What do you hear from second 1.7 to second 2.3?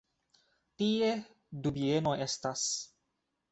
bienoj